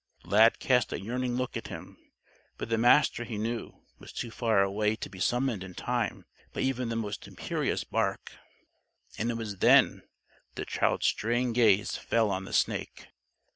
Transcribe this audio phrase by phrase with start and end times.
[0.23, 1.95] Lad cast a yearning look at him.
[2.57, 6.61] But the Master, he knew, was too far away to be summoned in time by
[6.61, 8.31] even the most imperious bark.
[9.19, 13.09] And it was then that the child's straying gaze fell on the snake.